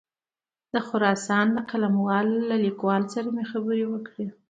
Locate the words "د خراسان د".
0.73-1.59